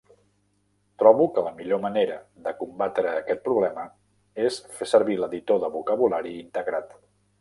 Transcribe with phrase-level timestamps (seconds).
[1.01, 2.15] Trobo que la millor manera
[2.47, 3.85] de combatre aquest problema
[4.47, 6.99] és fer servir l'Editor de vocabulari integrat.